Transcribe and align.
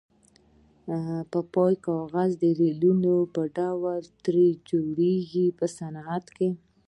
په 1.31 1.39
پای 1.53 1.73
کې 1.75 1.81
کاغذ 1.85 2.31
د 2.41 2.43
ریلونو 2.59 3.15
په 3.33 3.41
ډول 3.57 4.01
ترې 4.23 4.47
جوړیږي 4.69 5.45
په 5.57 5.65
صنعت 5.77 6.25
کې. 6.35 6.49